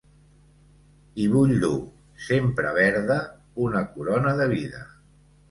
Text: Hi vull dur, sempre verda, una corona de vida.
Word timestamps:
Hi 1.23 1.27
vull 1.33 1.53
dur, 1.63 1.75
sempre 2.29 2.73
verda, 2.79 3.19
una 3.67 3.85
corona 3.93 4.35
de 4.43 4.51
vida. 4.57 4.85